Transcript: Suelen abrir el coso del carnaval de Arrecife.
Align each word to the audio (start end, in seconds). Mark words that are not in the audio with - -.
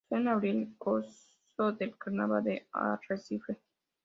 Suelen 0.09 0.27
abrir 0.29 0.55
el 0.55 0.75
coso 0.79 1.73
del 1.73 1.95
carnaval 1.95 2.43
de 2.43 2.67
Arrecife. 2.71 3.59